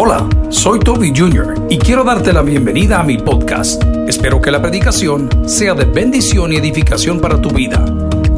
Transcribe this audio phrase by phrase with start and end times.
[0.00, 1.66] Hola, soy Toby Jr.
[1.68, 3.82] y quiero darte la bienvenida a mi podcast.
[4.06, 7.84] Espero que la predicación sea de bendición y edificación para tu vida.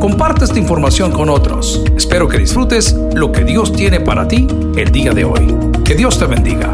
[0.01, 1.85] Comparte esta información con otros.
[1.95, 5.55] Espero que disfrutes lo que Dios tiene para ti el día de hoy.
[5.85, 6.73] Que Dios te bendiga.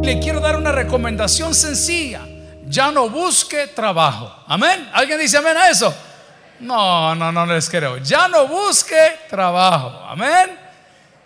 [0.00, 2.20] Le quiero dar una recomendación sencilla.
[2.64, 4.32] Ya no busque trabajo.
[4.46, 4.88] Amén.
[4.92, 5.92] ¿Alguien dice amén a eso?
[6.60, 7.96] No, no, no les creo.
[7.98, 10.00] Ya no busque trabajo.
[10.08, 10.56] Amén.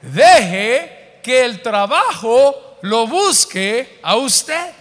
[0.01, 4.73] Deje que el trabajo lo busque a usted.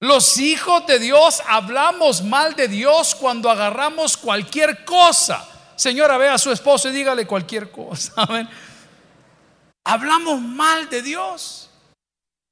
[0.00, 5.48] Los hijos de Dios hablamos mal de Dios cuando agarramos cualquier cosa.
[5.76, 8.12] Señora, ve a su esposo y dígale cualquier cosa.
[9.86, 11.70] Hablamos mal de Dios.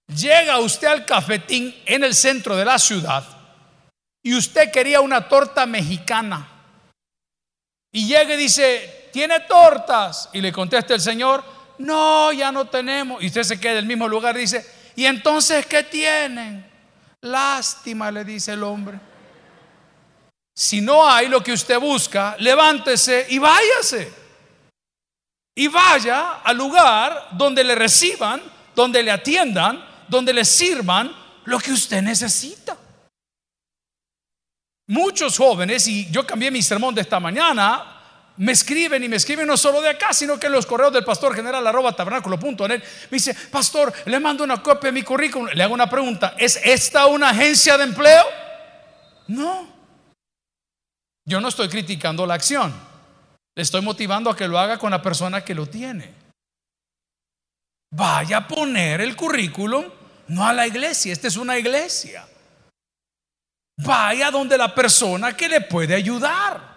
[0.08, 3.24] Llega usted al cafetín en el centro de la ciudad
[4.22, 6.48] y usted quería una torta mexicana.
[7.92, 10.30] Y llega y dice, ¿tiene tortas?
[10.32, 11.44] Y le contesta el Señor,
[11.82, 13.22] no, ya no tenemos.
[13.22, 16.64] Y usted se queda en el mismo lugar dice, ¿y entonces qué tienen?
[17.20, 18.98] Lástima, le dice el hombre.
[20.54, 24.12] Si no hay lo que usted busca, levántese y váyase.
[25.54, 28.42] Y vaya al lugar donde le reciban,
[28.74, 32.76] donde le atiendan, donde le sirvan lo que usted necesita.
[34.86, 37.91] Muchos jóvenes, y yo cambié mi sermón de esta mañana,
[38.38, 41.04] me escriben y me escriben no solo de acá, sino que en los correos del
[41.04, 42.82] pastor general arroba tabernáculo.net.
[43.10, 45.48] Me dice, pastor, le mando una copia de mi currículum.
[45.52, 48.24] Le hago una pregunta, ¿es esta una agencia de empleo?
[49.28, 49.68] No.
[51.24, 52.72] Yo no estoy criticando la acción.
[53.54, 56.14] Le estoy motivando a que lo haga con la persona que lo tiene.
[57.94, 59.84] Vaya a poner el currículum,
[60.28, 62.26] no a la iglesia, esta es una iglesia.
[63.76, 66.71] Vaya donde la persona que le puede ayudar.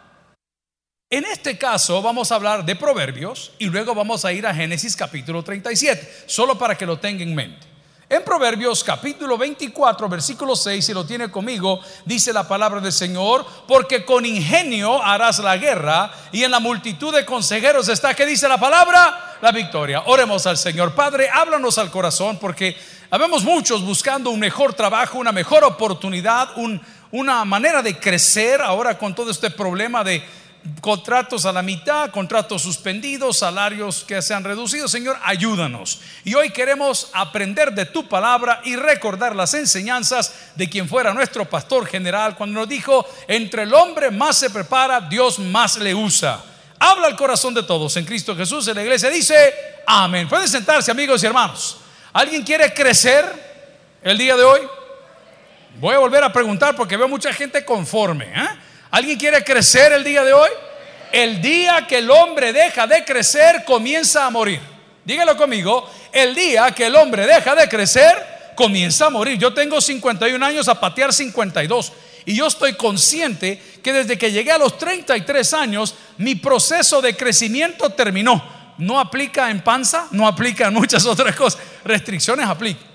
[1.16, 4.98] En este caso vamos a hablar de Proverbios y luego vamos a ir a Génesis
[4.98, 7.66] capítulo 37, solo para que lo tenga en mente.
[8.10, 13.46] En Proverbios capítulo 24, versículo 6, si lo tiene conmigo, dice la palabra del Señor,
[13.66, 18.50] porque con ingenio harás la guerra y en la multitud de consejeros está, ¿qué dice
[18.50, 19.38] la palabra?
[19.42, 20.04] La victoria.
[20.08, 20.96] Oremos al Señor.
[20.96, 22.76] Padre, háblanos al corazón porque
[23.10, 26.50] habemos muchos buscando un mejor trabajo, una mejor oportunidad,
[27.10, 30.22] una manera de crecer ahora con todo este problema de
[30.82, 34.88] contratos a la mitad, contratos suspendidos, salarios que se han reducido.
[34.88, 36.02] Señor, ayúdanos.
[36.24, 41.46] Y hoy queremos aprender de tu palabra y recordar las enseñanzas de quien fuera nuestro
[41.46, 46.44] pastor general cuando nos dijo, entre el hombre más se prepara, Dios más le usa.
[46.80, 48.68] Habla al corazón de todos en Cristo Jesús.
[48.68, 49.54] En la iglesia dice,
[49.86, 50.28] amén.
[50.28, 51.78] Pueden sentarse amigos y hermanos.
[52.12, 53.26] ¿Alguien quiere crecer
[54.02, 54.62] el día de hoy?
[55.80, 58.26] Voy a volver a preguntar porque veo mucha gente conforme.
[58.26, 58.48] ¿eh?
[58.96, 60.50] ¿Alguien quiere crecer el día de hoy?
[61.12, 64.62] El día que el hombre deja de crecer, comienza a morir.
[65.04, 69.38] Dígalo conmigo, el día que el hombre deja de crecer, comienza a morir.
[69.38, 71.92] Yo tengo 51 años a patear 52
[72.24, 77.18] y yo estoy consciente que desde que llegué a los 33 años, mi proceso de
[77.18, 78.42] crecimiento terminó.
[78.78, 81.62] No aplica en panza, no aplica en muchas otras cosas.
[81.84, 82.95] Restricciones aplican.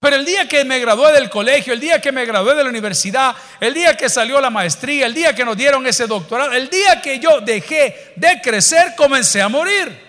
[0.00, 2.70] Pero el día que me gradué del colegio, el día que me gradué de la
[2.70, 6.70] universidad, el día que salió la maestría, el día que nos dieron ese doctorado, el
[6.70, 10.06] día que yo dejé de crecer, comencé a morir.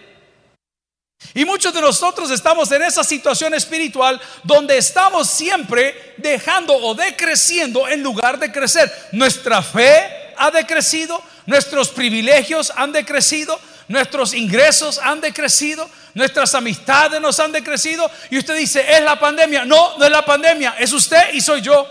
[1.34, 7.88] Y muchos de nosotros estamos en esa situación espiritual donde estamos siempre dejando o decreciendo
[7.88, 8.92] en lugar de crecer.
[9.12, 17.40] Nuestra fe ha decrecido, nuestros privilegios han decrecido, nuestros ingresos han decrecido, nuestras amistades nos
[17.40, 18.10] han decrecido.
[18.30, 19.66] Y usted dice, es la pandemia.
[19.66, 21.88] No, no es la pandemia, es usted y soy yo.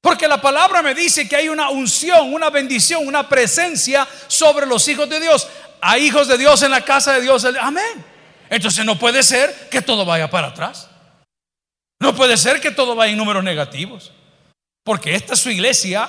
[0.00, 4.86] Porque la palabra me dice que hay una unción, una bendición, una presencia sobre los
[4.88, 5.48] hijos de Dios.
[5.80, 7.44] Hay hijos de Dios en la casa de Dios.
[7.60, 8.04] Amén.
[8.48, 10.88] Entonces no puede ser que todo vaya para atrás.
[11.98, 14.12] No puede ser que todo vaya en números negativos.
[14.84, 16.08] Porque esta es su iglesia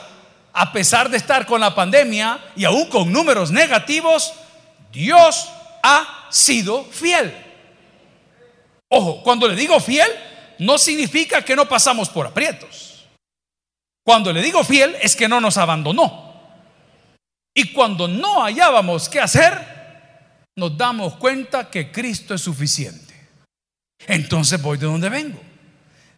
[0.53, 4.33] a pesar de estar con la pandemia y aún con números negativos,
[4.91, 5.49] Dios
[5.87, 7.33] ha sido fiel.
[8.89, 10.09] Ojo, cuando le digo fiel,
[10.59, 13.05] no significa que no pasamos por aprietos.
[14.05, 16.27] Cuando le digo fiel es que no nos abandonó.
[17.55, 19.57] Y cuando no hallábamos qué hacer,
[20.55, 23.13] nos damos cuenta que Cristo es suficiente.
[24.07, 25.39] Entonces voy de donde vengo.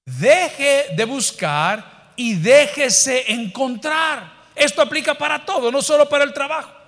[0.05, 4.49] Deje de buscar y déjese encontrar.
[4.55, 6.78] Esto aplica para todo, no solo para el trabajo.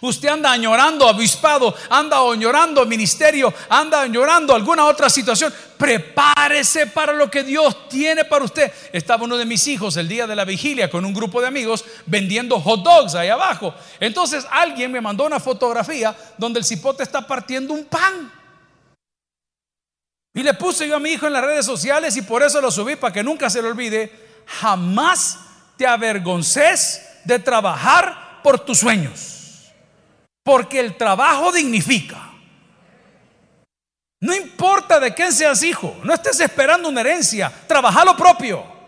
[0.00, 5.52] Usted anda añorando avispado, anda añorando ministerio, anda añorando alguna otra situación.
[5.76, 8.72] Prepárese para lo que Dios tiene para usted.
[8.92, 11.84] Estaba uno de mis hijos el día de la vigilia con un grupo de amigos
[12.06, 13.74] vendiendo hot dogs ahí abajo.
[13.98, 18.32] Entonces alguien me mandó una fotografía donde el cipote está partiendo un pan.
[20.32, 22.70] Y le puse yo a mi hijo en las redes sociales y por eso lo
[22.70, 24.12] subí para que nunca se lo olvide.
[24.46, 25.38] Jamás
[25.76, 29.39] te avergonces de trabajar por tus sueños.
[30.42, 32.30] Porque el trabajo dignifica.
[34.20, 38.79] No importa de quién seas hijo, no estés esperando una herencia, trabaja lo propio.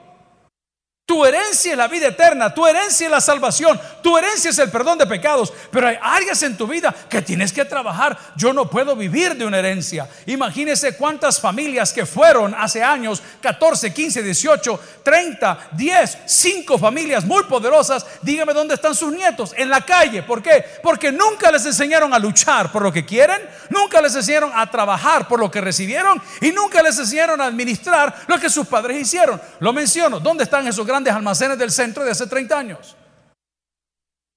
[1.04, 4.70] Tu herencia es la vida eterna, tu herencia es la salvación, tu herencia es el
[4.70, 8.16] perdón de pecados, pero hay áreas en tu vida que tienes que trabajar.
[8.36, 10.08] Yo no puedo vivir de una herencia.
[10.26, 17.42] Imagínese cuántas familias que fueron hace años, 14, 15, 18, 30, 10, 5 familias muy
[17.44, 20.22] poderosas, dígame dónde están sus nietos, en la calle.
[20.22, 20.64] ¿Por qué?
[20.84, 23.40] Porque nunca les enseñaron a luchar por lo que quieren,
[23.70, 28.22] nunca les enseñaron a trabajar por lo que recibieron y nunca les enseñaron a administrar
[28.28, 29.42] lo que sus padres hicieron.
[29.58, 32.96] Lo menciono, ¿dónde están esos grandes almacenes del centro de hace 30 años.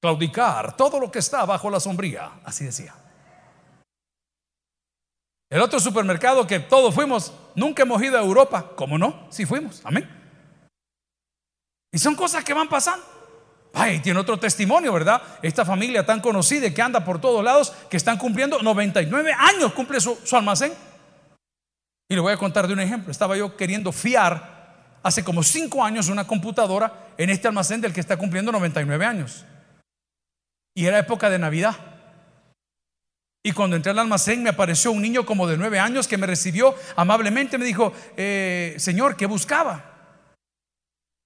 [0.01, 2.95] Claudicar, todo lo que está bajo la sombría, así decía.
[5.49, 9.27] El otro supermercado que todos fuimos, nunca hemos ido a Europa, ¿cómo no?
[9.29, 10.09] Sí fuimos, amén.
[11.91, 13.05] Y son cosas que van pasando.
[13.73, 15.21] Ay, tiene otro testimonio, ¿verdad?
[15.41, 19.99] Esta familia tan conocida que anda por todos lados, que están cumpliendo 99 años, cumple
[19.99, 20.73] su, su almacén.
[22.07, 23.11] Y le voy a contar de un ejemplo.
[23.11, 24.54] Estaba yo queriendo fiar
[25.05, 29.45] hace como cinco años una computadora en este almacén del que está cumpliendo 99 años.
[30.75, 31.75] Y era época de Navidad.
[33.43, 36.25] Y cuando entré al almacén me apareció un niño como de nueve años que me
[36.25, 37.59] recibió amablemente.
[37.59, 40.17] Me dijo, eh, Señor, ¿qué buscaba?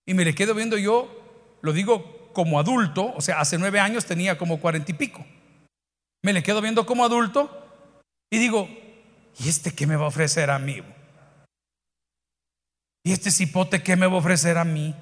[0.05, 4.03] Y me le quedo viendo yo, lo digo como adulto, o sea, hace nueve años
[4.03, 5.25] tenía como cuarenta y pico.
[6.21, 7.49] Me le quedo viendo como adulto
[8.29, 8.67] y digo,
[9.39, 10.83] ¿y este qué me va a ofrecer a mí?
[13.09, 14.93] ¿Y este cipote qué me va a ofrecer a mí?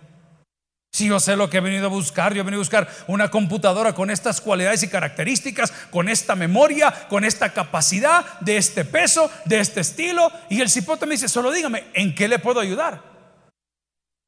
[0.94, 3.30] Si yo sé lo que he venido a buscar, yo he venido a buscar una
[3.30, 9.30] computadora con estas cualidades y características, con esta memoria, con esta capacidad, de este peso,
[9.44, 10.32] de este estilo.
[10.50, 13.04] Y el cipote me dice, solo dígame, ¿en qué le puedo ayudar?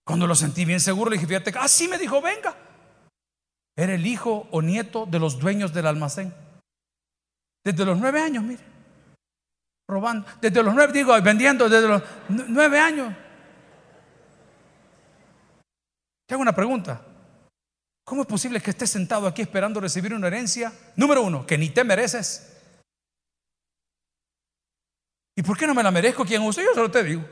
[0.05, 2.53] Cuando lo sentí bien seguro, le dije, fíjate, así me dijo, venga.
[3.77, 6.33] Era el hijo o nieto de los dueños del almacén.
[7.63, 8.63] Desde los nueve años, mire.
[9.87, 10.27] Robando.
[10.41, 13.15] Desde los nueve, digo, vendiendo desde los nueve años.
[16.29, 17.01] Te hago una pregunta.
[18.05, 20.71] ¿Cómo es posible que estés sentado aquí esperando recibir una herencia?
[20.95, 22.55] Número uno, que ni te mereces.
[25.35, 26.63] ¿Y por qué no me la merezco quien usa?
[26.63, 27.25] Yo solo te digo.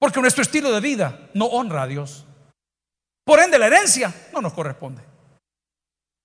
[0.00, 2.26] Porque nuestro estilo de vida no honra a Dios.
[3.24, 5.04] Por ende, la herencia no nos corresponde.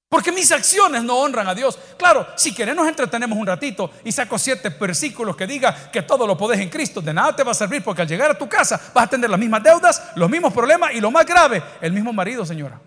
[0.10, 1.78] Porque mis acciones no honran a Dios.
[1.98, 6.38] Claro, si queremos entretenemos un ratito y saco siete versículos que diga que todo lo
[6.38, 8.80] podés en Cristo, de nada te va a servir porque al llegar a tu casa
[8.94, 12.14] vas a tener las mismas deudas, los mismos problemas y lo más grave, el mismo
[12.14, 12.80] marido, señora.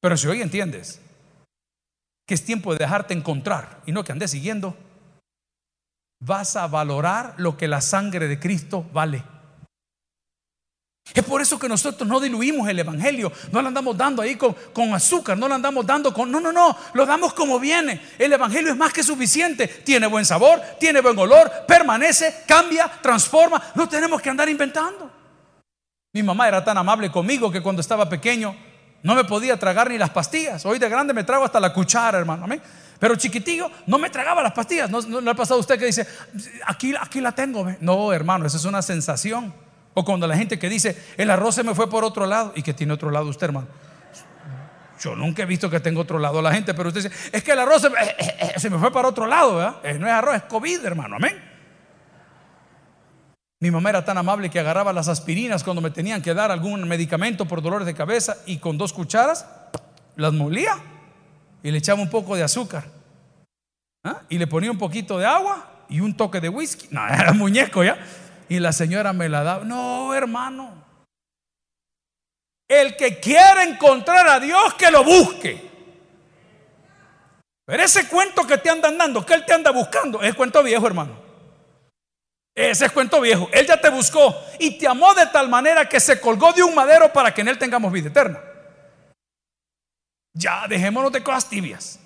[0.00, 1.00] Pero si hoy entiendes
[2.26, 4.76] que es tiempo de dejarte encontrar y no que andes siguiendo,
[6.20, 9.24] vas a valorar lo que la sangre de Cristo vale.
[11.12, 14.54] Es por eso que nosotros no diluimos el Evangelio, no lo andamos dando ahí con,
[14.94, 16.30] azúcar, no lo andamos dando con...
[16.30, 18.00] No, no, no, lo damos como viene.
[18.16, 23.60] El Evangelio es más que suficiente, tiene buen sabor, tiene buen olor, permanece, cambia, transforma,
[23.74, 25.10] no tenemos que andar inventando.
[26.12, 28.54] Mi mamá era tan amable conmigo que cuando estaba pequeño
[29.02, 30.64] no me podía tragar ni las pastillas.
[30.64, 32.44] Hoy de grande me trago hasta la cuchara, hermano.
[32.44, 32.62] Amén.
[32.98, 34.90] Pero chiquitillo no me tragaba las pastillas.
[34.90, 36.06] ¿No, le ha pasado a usted que dice,
[36.66, 37.66] aquí, aquí la tengo?
[37.80, 39.52] No, hermano, esa es una sensación.
[39.94, 42.62] O cuando la gente que dice, el arroz se me fue por otro lado y
[42.62, 43.68] que tiene otro lado usted, hermano.
[45.00, 47.52] Yo nunca he visto que tenga otro lado la gente, pero usted dice, es que
[47.52, 49.76] el arroz se, me eh, eh, fue para otro lado, ¿verdad?
[49.82, 51.42] Eh, no es arroz, es COVID, hermano, amén.
[53.60, 56.86] Mi mamá era tan amable que agarraba las aspirinas cuando me tenían que dar algún
[56.86, 59.46] medicamento por dolores de cabeza y con dos cucharas
[60.16, 60.78] las molía
[61.62, 62.84] y le echaba un poco de azúcar.
[64.04, 64.22] ¿ah?
[64.28, 66.88] Y le ponía un poquito de agua y un toque de whisky.
[66.90, 67.98] No, era muñeco ya
[68.50, 69.58] y la señora me la da.
[69.60, 70.84] No, hermano.
[72.68, 75.70] El que quiere encontrar a Dios, que lo busque.
[77.64, 80.84] Pero ese cuento que te andan dando, que Él te anda buscando, es cuento viejo,
[80.84, 81.16] hermano.
[82.52, 83.48] Ese es cuento viejo.
[83.52, 86.74] Él ya te buscó y te amó de tal manera que se colgó de un
[86.74, 88.40] madero para que en Él tengamos vida eterna.
[90.34, 92.00] Ya dejémonos de cosas tibias.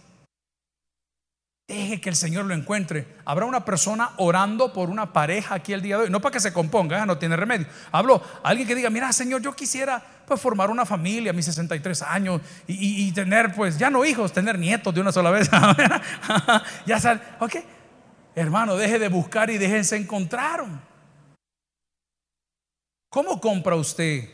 [1.66, 3.06] Deje que el Señor lo encuentre.
[3.25, 6.11] Habrá una persona orando por una pareja aquí el día de hoy.
[6.11, 7.66] No para que se componga, no tiene remedio.
[7.90, 12.02] Hablo, alguien que diga, mira, Señor, yo quisiera pues formar una familia a mis 63
[12.02, 15.50] años y, tener, pues, ya no hijos, tener nietos de una sola vez.
[16.87, 17.56] ya sabe, ok.
[18.35, 20.66] Hermano, deje de buscar y déjense encontrar.
[23.09, 24.28] ¿Cómo compra usted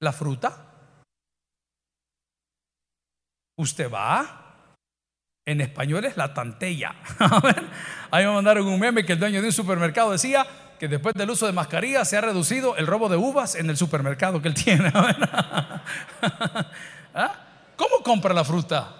[0.00, 0.66] la fruta?
[3.56, 4.51] Usted va
[5.46, 6.94] en español es la tantella.
[8.10, 10.46] Ahí me mandaron un meme que el dueño de un supermercado decía
[10.78, 13.76] que después del uso de mascarilla se ha reducido el robo de uvas en el
[13.76, 14.92] supermercado que él tiene.
[17.14, 17.34] ¿Ah?
[17.76, 18.96] ¿Cómo compra la fruta?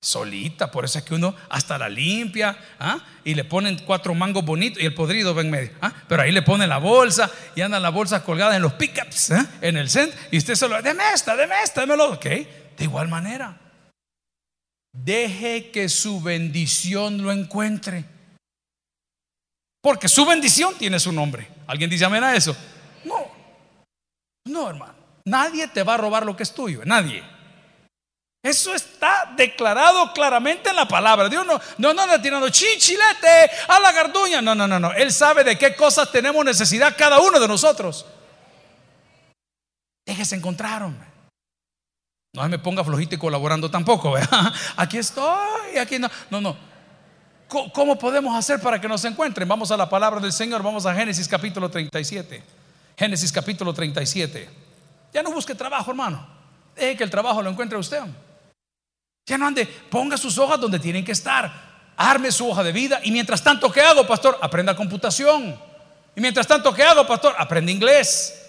[0.00, 2.98] Solita, por eso es que uno hasta la limpia ¿ah?
[3.24, 5.70] y le ponen cuatro mangos bonitos y el podrido va en medio.
[5.80, 5.92] ¿ah?
[6.06, 9.76] Pero ahí le ponen la bolsa y andan las bolsas colgadas en los pickups, en
[9.76, 12.12] el centro, y usted solo, deme esta, deme esta, démelo.
[12.12, 12.48] Ok, de
[12.78, 13.65] igual manera.
[15.04, 18.04] Deje que su bendición lo encuentre.
[19.80, 21.48] Porque su bendición tiene su nombre.
[21.66, 22.56] ¿Alguien dice amén a eso?
[23.04, 23.30] No.
[24.46, 24.94] No, hermano.
[25.24, 26.82] Nadie te va a robar lo que es tuyo.
[26.84, 27.22] Nadie.
[28.42, 31.28] Eso está declarado claramente en la palabra.
[31.28, 34.40] Dios no, no, no anda tirando chichilete a la garduña.
[34.40, 34.92] No, no, no, no.
[34.92, 38.06] Él sabe de qué cosas tenemos necesidad cada uno de nosotros.
[40.04, 41.15] Déjese encontrar, hombre.
[42.36, 44.14] No me ponga flojito y colaborando tampoco.
[44.76, 46.08] Aquí estoy, aquí no.
[46.30, 46.56] No, no.
[47.48, 49.48] ¿Cómo podemos hacer para que nos encuentren?
[49.48, 52.42] Vamos a la palabra del Señor, vamos a Génesis capítulo 37.
[52.98, 54.50] Génesis capítulo 37.
[55.14, 56.26] Ya no busque trabajo, hermano.
[56.74, 58.02] Deje que el trabajo lo encuentre usted.
[59.24, 61.50] Ya no ande, ponga sus hojas donde tienen que estar.
[61.96, 63.00] Arme su hoja de vida.
[63.02, 64.38] Y mientras tanto, ¿qué hago, pastor?
[64.42, 65.58] Aprenda computación.
[66.14, 67.34] Y mientras tanto, ¿qué hago, pastor?
[67.38, 68.45] Aprende inglés.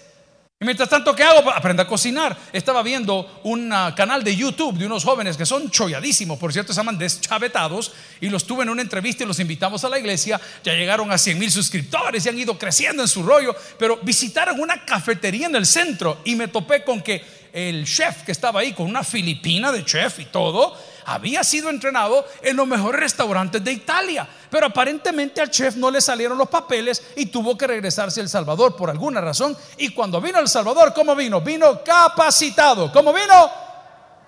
[0.60, 1.48] Y mientras tanto, ¿qué hago?
[1.52, 2.36] Aprenda a cocinar.
[2.52, 6.72] Estaba viendo un ah, canal de YouTube de unos jóvenes que son cholladísimos, por cierto,
[6.72, 10.40] se llaman deschavetados, y los tuve en una entrevista y los invitamos a la iglesia.
[10.64, 14.58] Ya llegaron a 100 mil suscriptores y han ido creciendo en su rollo, pero visitaron
[14.58, 18.72] una cafetería en el centro y me topé con que el chef que estaba ahí,
[18.72, 20.76] con una filipina de chef y todo,
[21.08, 26.02] había sido entrenado en los mejores restaurantes de Italia, pero aparentemente al chef no le
[26.02, 29.56] salieron los papeles y tuvo que regresarse a El Salvador por alguna razón.
[29.78, 31.40] Y cuando vino a El Salvador, ¿cómo vino?
[31.40, 32.92] Vino capacitado.
[32.92, 33.50] ¿Cómo vino?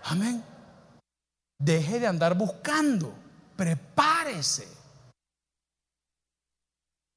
[0.04, 0.42] Amén.
[1.58, 3.12] Deje de andar buscando,
[3.56, 4.66] prepárese.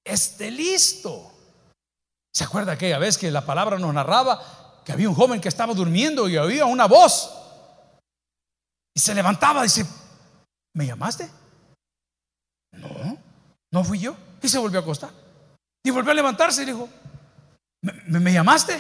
[0.04, 1.32] Esté listo.
[2.34, 5.74] ¿Se acuerda aquella vez que la palabra nos narraba que había un joven que estaba
[5.74, 7.43] durmiendo y había una voz
[8.96, 9.86] y se levantaba y dice,
[10.76, 11.30] ¿me llamaste?
[12.74, 13.18] No,
[13.72, 14.16] no fui yo.
[14.42, 15.12] Y se volvió a acostar.
[15.84, 16.88] Y volvió a levantarse y dijo,
[17.82, 18.80] ¿me, llamaste?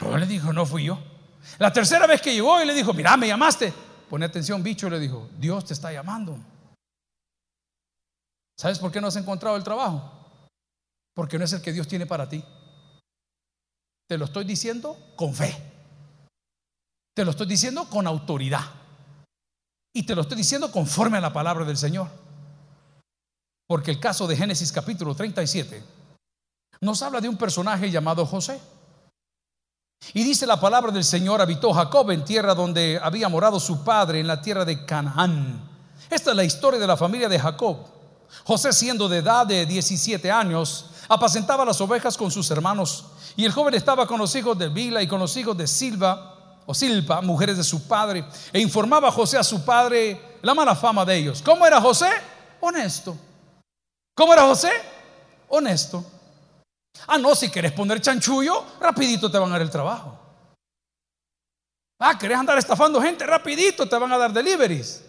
[0.00, 0.98] No, le dijo, no fui yo.
[1.58, 3.72] La tercera vez que llegó y le dijo, mira, me llamaste.
[4.08, 6.36] Pone atención, bicho, le dijo, Dios te está llamando.
[8.58, 10.12] ¿Sabes por qué no has encontrado el trabajo?
[11.14, 12.44] Porque no es el que Dios tiene para ti.
[14.06, 15.69] Te lo estoy diciendo con fe.
[17.20, 18.64] Te lo estoy diciendo con autoridad.
[19.92, 22.08] Y te lo estoy diciendo conforme a la palabra del Señor.
[23.66, 25.84] Porque el caso de Génesis capítulo 37
[26.80, 28.58] nos habla de un personaje llamado José.
[30.14, 34.20] Y dice la palabra del Señor, habitó Jacob en tierra donde había morado su padre,
[34.20, 35.60] en la tierra de Canaán.
[36.08, 37.80] Esta es la historia de la familia de Jacob.
[38.44, 43.04] José, siendo de edad de 17 años, apacentaba las ovejas con sus hermanos.
[43.36, 46.38] Y el joven estaba con los hijos de Bila y con los hijos de Silva
[46.70, 50.76] o Silpa, mujeres de su padre, e informaba a José a su padre la mala
[50.76, 51.42] fama de ellos.
[51.42, 52.08] ¿Cómo era José?
[52.60, 53.18] Honesto.
[54.14, 54.70] ¿Cómo era José?
[55.48, 56.04] Honesto.
[57.08, 60.16] Ah, no, si quieres poner chanchullo, rapidito te van a dar el trabajo.
[61.98, 65.04] Ah, querés andar estafando gente, rapidito te van a dar deliveries.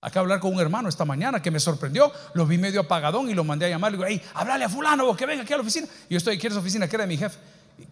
[0.00, 3.34] Acá hablar con un hermano esta mañana que me sorprendió, lo vi medio apagadón y
[3.34, 3.92] lo mandé a llamar.
[3.92, 5.86] Le digo, hey, háblale a fulano, vos que venga aquí a la oficina.
[6.08, 7.38] Yo estoy aquí en esa oficina que era mi jefe.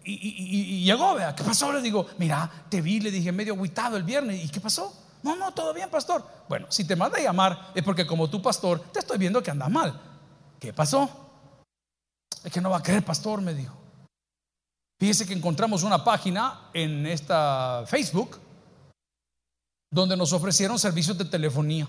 [0.03, 1.71] Y, llegó, vea, ¿qué pasó?
[1.71, 4.43] Le digo, mira, te vi, le dije, medio aguitado el viernes.
[4.43, 4.93] ¿Y qué pasó?
[5.23, 6.25] No, no, todo bien, pastor.
[6.47, 9.51] Bueno, si te manda a llamar es porque como tu pastor, te estoy viendo que
[9.51, 9.99] anda mal.
[10.59, 11.09] ¿Qué pasó?
[12.43, 13.75] Es que no va a creer, pastor, me dijo.
[14.99, 18.39] Fíjese que encontramos una página en esta Facebook
[19.91, 21.87] donde nos ofrecieron servicios de telefonía.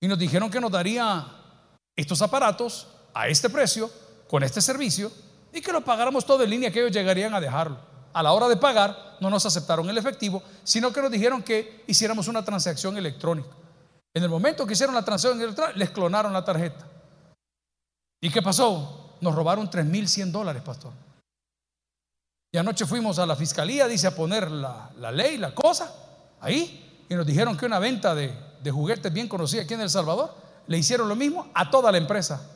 [0.00, 1.26] Y nos dijeron que nos daría
[1.96, 3.90] estos aparatos a este precio,
[4.28, 5.10] con este servicio,
[5.54, 7.78] y que lo pagáramos todo en línea, que ellos llegarían a dejarlo.
[8.12, 11.84] A la hora de pagar, no nos aceptaron el efectivo, sino que nos dijeron que
[11.86, 13.50] hiciéramos una transacción electrónica.
[14.12, 16.86] En el momento que hicieron la transacción electrónica, les clonaron la tarjeta.
[18.20, 19.16] ¿Y qué pasó?
[19.20, 20.92] Nos robaron 3.100 dólares, pastor.
[22.52, 25.92] Y anoche fuimos a la fiscalía, dice, a poner la, la ley, la cosa,
[26.40, 27.04] ahí.
[27.08, 30.34] y nos dijeron que una venta de, de juguetes bien conocida aquí en El Salvador,
[30.66, 32.53] le hicieron lo mismo a toda la empresa.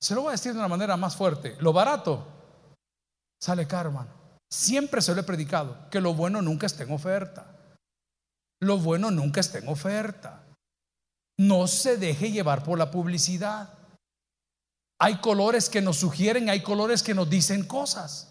[0.00, 1.56] Se lo voy a decir de una manera más fuerte.
[1.60, 2.26] Lo barato
[3.40, 4.10] sale caro, hermano.
[4.50, 7.46] Siempre se lo he predicado, que lo bueno nunca está en oferta.
[8.60, 10.44] Lo bueno nunca está en oferta.
[11.38, 13.72] No se deje llevar por la publicidad.
[14.98, 18.26] Hay colores que nos sugieren, hay colores que nos dicen cosas.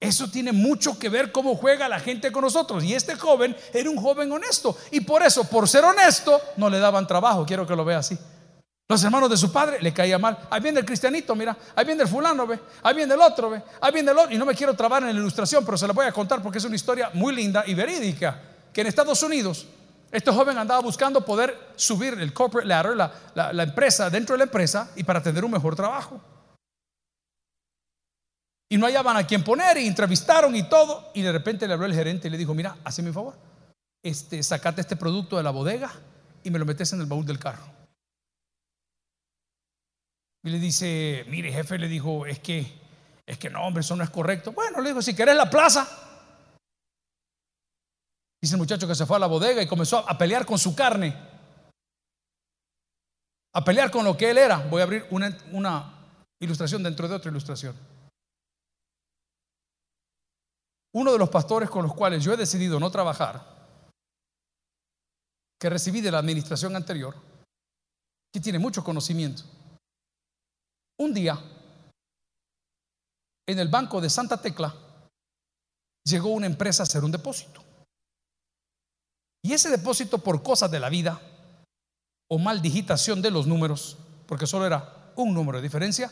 [0.00, 2.84] Eso tiene mucho que ver cómo juega la gente con nosotros.
[2.84, 4.76] Y este joven era un joven honesto.
[4.90, 7.46] Y por eso, por ser honesto, no le daban trabajo.
[7.46, 8.18] Quiero que lo vea así.
[8.88, 10.38] Los hermanos de su padre le caía mal.
[10.48, 11.56] Ahí viene el cristianito, mira.
[11.74, 12.60] Ahí viene el fulano, ve.
[12.82, 13.62] Ahí viene el otro, ve.
[13.80, 14.32] Ahí viene el otro.
[14.32, 16.58] Y no me quiero trabar en la ilustración, pero se la voy a contar porque
[16.58, 18.40] es una historia muy linda y verídica.
[18.72, 19.66] Que en Estados Unidos,
[20.12, 24.90] este joven andaba buscando poder subir el corporate ladder, la, empresa, dentro de la empresa,
[24.94, 26.20] y para tener un mejor trabajo.
[28.68, 31.10] Y no hallaban a quien poner, y entrevistaron y todo.
[31.12, 33.34] Y de repente le habló el gerente y le dijo: Mira, hazme un favor.
[34.00, 35.90] Este, sacate este producto de la bodega
[36.44, 37.75] y me lo metes en el baúl del carro.
[40.46, 42.64] Y le dice, mire, jefe, le dijo, es que,
[43.26, 44.52] es que no, hombre, eso no es correcto.
[44.52, 45.88] Bueno, le dijo, si querés la plaza.
[48.40, 50.72] Dice el muchacho que se fue a la bodega y comenzó a pelear con su
[50.76, 51.16] carne.
[53.54, 54.58] A pelear con lo que él era.
[54.58, 56.06] Voy a abrir una, una
[56.38, 57.74] ilustración dentro de otra ilustración.
[60.92, 63.42] Uno de los pastores con los cuales yo he decidido no trabajar,
[65.60, 67.16] que recibí de la administración anterior,
[68.32, 69.42] que tiene mucho conocimiento,
[70.98, 71.38] un día,
[73.46, 74.74] en el banco de Santa Tecla,
[76.04, 77.62] llegó una empresa a hacer un depósito.
[79.42, 81.20] Y ese depósito por cosas de la vida
[82.28, 86.10] o mal digitación de los números, porque solo era un número de diferencia,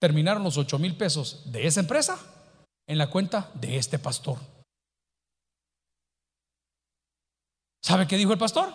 [0.00, 2.18] terminaron los 8 mil pesos de esa empresa
[2.88, 4.38] en la cuenta de este pastor.
[7.82, 8.72] ¿Sabe qué dijo el pastor?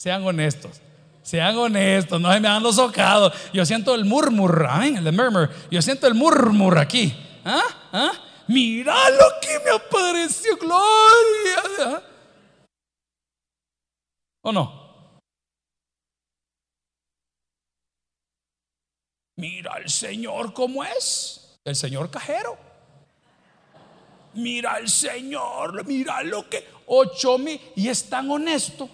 [0.00, 0.80] Sean honestos.
[1.28, 3.34] Sean honestos, no se me han los socados.
[3.52, 5.50] Yo siento el murmur, el murmur.
[5.70, 7.14] Yo siento el murmur aquí.
[7.44, 7.90] ¿Ah?
[7.92, 8.12] ¿Ah?
[8.46, 12.02] Mira lo que me apareció, gloria.
[14.40, 15.20] ¿O no?
[19.36, 21.60] Mira el Señor cómo es.
[21.62, 22.56] El Señor cajero.
[24.32, 26.66] Mira el Señor, mira lo que.
[26.86, 27.60] Ocho mil.
[27.76, 28.88] Y es tan honesto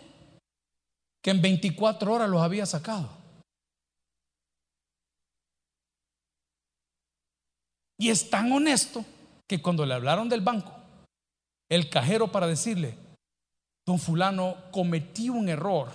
[1.24, 3.08] que en 24 horas los había sacado.
[7.98, 9.02] Y es tan honesto
[9.48, 10.70] que cuando le hablaron del banco,
[11.70, 12.98] el cajero para decirle,
[13.86, 15.90] don fulano, cometí un error,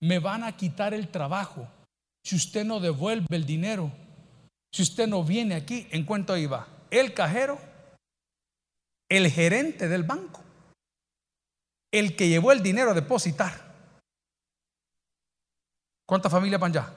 [0.00, 1.66] me van a quitar el trabajo
[2.24, 3.90] si usted no devuelve el dinero,
[4.72, 6.68] si usted no viene aquí, ¿en cuánto iba?
[6.92, 7.58] El cajero,
[9.08, 10.42] el gerente del banco,
[11.92, 13.69] el que llevó el dinero a depositar
[16.10, 16.92] ¿Cuántas familias van ya?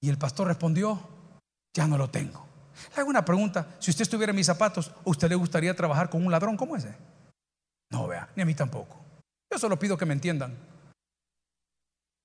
[0.00, 0.96] Y el pastor respondió,
[1.74, 2.46] ya no lo tengo.
[2.94, 6.24] Le hago una pregunta, si usted estuviera en mis zapatos, usted le gustaría trabajar con
[6.24, 6.94] un ladrón como ese?
[7.90, 8.96] No, vea, ni a mí tampoco.
[9.50, 10.56] Yo solo pido que me entiendan.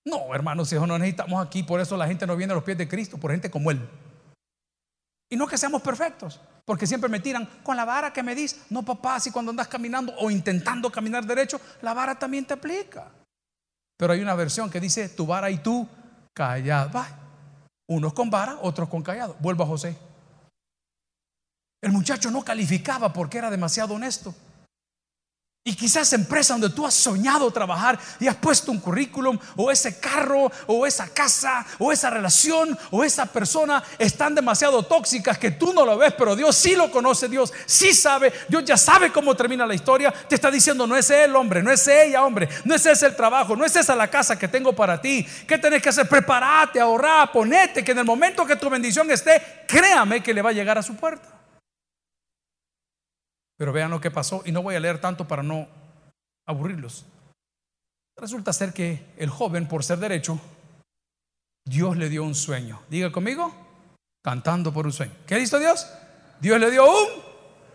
[0.05, 2.77] No, hermanos, eso no necesitamos aquí, por eso la gente no viene a los pies
[2.77, 3.89] de Cristo, por gente como Él.
[5.31, 8.61] Y no que seamos perfectos, porque siempre me tiran con la vara que me dice,
[8.69, 13.11] no papá, si cuando andas caminando o intentando caminar derecho, la vara también te aplica.
[14.01, 15.87] Pero hay una versión que dice tu vara y tú
[16.33, 17.05] callado.
[17.87, 19.35] Unos con vara, otros con callado.
[19.39, 19.95] Vuelvo a José.
[21.79, 24.33] El muchacho no calificaba porque era demasiado honesto.
[25.63, 29.99] Y quizás empresa donde tú has soñado trabajar y has puesto un currículum o ese
[29.99, 35.71] carro o esa casa o esa relación o esa persona están demasiado tóxicas que tú
[35.71, 39.35] no lo ves, pero Dios sí lo conoce, Dios sí sabe, Dios ya sabe cómo
[39.35, 40.11] termina la historia.
[40.11, 43.15] Te está diciendo, no es él hombre, no es ella hombre, no es ese el
[43.15, 45.23] trabajo, no es esa la casa que tengo para ti.
[45.45, 46.09] ¿Qué tenés que hacer?
[46.09, 50.49] Preparate, ahorrar, ponete que en el momento que tu bendición esté, créame que le va
[50.49, 51.40] a llegar a su puerta.
[53.61, 55.67] Pero vean lo que pasó y no voy a leer tanto para no
[56.47, 57.05] aburrirlos.
[58.17, 60.41] Resulta ser que el joven, por ser derecho,
[61.63, 62.81] Dios le dio un sueño.
[62.89, 63.53] Diga conmigo,
[64.23, 65.13] cantando por un sueño.
[65.27, 65.87] ¿Qué hizo Dios?
[66.39, 67.07] Dios le dio un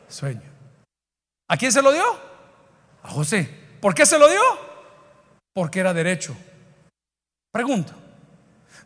[0.09, 0.43] sueño.
[1.47, 2.05] ¿A quién se lo dio?
[3.05, 3.49] A José.
[3.81, 4.43] ¿Por qué se lo dio?
[5.55, 6.37] Porque era derecho.
[7.53, 7.95] Pregunta.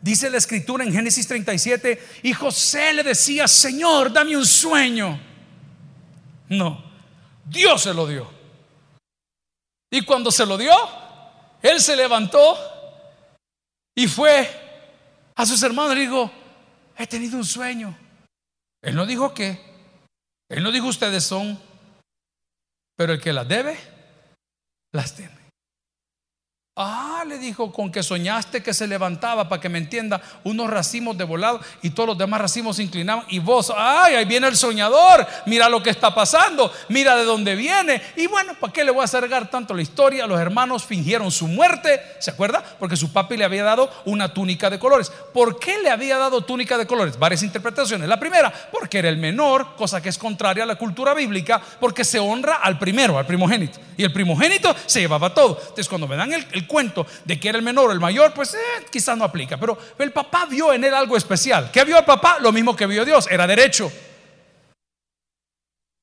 [0.03, 5.19] Dice la escritura en Génesis 37, y José le decía, Señor, dame un sueño.
[6.51, 6.90] No,
[7.45, 8.31] Dios se lo dio.
[9.91, 10.73] Y cuando se lo dio,
[11.63, 12.57] él se levantó
[13.95, 14.49] y fue
[15.35, 16.31] a sus hermanos y dijo,
[16.97, 17.97] he tenido un sueño.
[18.83, 19.61] Él no dijo qué.
[20.49, 21.59] Él no dijo ustedes son.
[22.97, 23.79] Pero el que las debe,
[24.93, 25.40] las teme.
[26.77, 31.19] Ah, le dijo, con que soñaste que se levantaba, para que me entienda, unos racimos
[31.19, 33.25] de volado y todos los demás racimos se inclinaban.
[33.29, 37.57] Y vos, ay, ahí viene el soñador, mira lo que está pasando, mira de dónde
[37.57, 38.01] viene.
[38.17, 40.29] Y bueno, ¿para qué le voy a acercar tanto la historia?
[40.29, 42.65] Los hermanos fingieron su muerte, ¿se acuerda?
[42.79, 45.11] Porque su papi le había dado una túnica de colores.
[45.35, 47.19] ¿Por qué le había dado túnica de colores?
[47.19, 48.09] Varias interpretaciones.
[48.09, 52.05] La primera, porque era el menor, cosa que es contraria a la cultura bíblica, porque
[52.05, 53.81] se honra al primero, al primogénito.
[53.97, 55.59] Y el primogénito se llevaba todo.
[55.61, 58.55] Entonces, cuando me dan el, cuento de que era el menor o el mayor, pues
[58.55, 59.59] eh, quizás no aplica.
[59.59, 61.71] Pero el papá vio en él algo especial.
[61.71, 62.39] ¿Qué vio el papá?
[62.41, 63.91] Lo mismo que vio Dios, era derecho.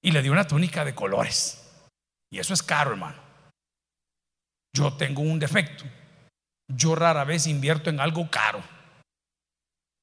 [0.04, 1.64] Y le dio una túnica de colores.
[2.32, 3.18] Y eso es caro, hermano.
[4.76, 5.84] Yo tengo un defecto.
[6.68, 8.62] Yo rara vez invierto en algo caro.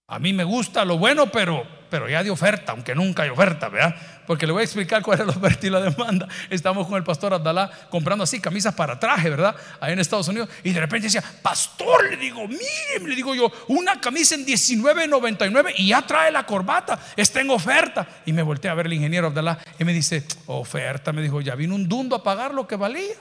[0.08, 3.68] A mí me gusta lo bueno, pero, pero ya de oferta, aunque nunca hay oferta,
[3.68, 3.96] ¿verdad?
[4.26, 6.28] Porque le voy a explicar cuál es la oferta y la demanda.
[6.48, 9.54] Estamos con el pastor Abdalá comprando así camisas para traje, ¿verdad?
[9.80, 10.48] Ahí en Estados Unidos.
[10.62, 15.74] Y de repente decía, pastor, le digo, miren, le digo yo, una camisa en 19.99
[15.76, 18.06] y ya trae la corbata, está en oferta.
[18.24, 21.54] Y me volteé a ver el ingeniero Abdalá y me dice, oferta, me dijo, ya
[21.54, 23.16] vino un dundo a pagar lo que valía.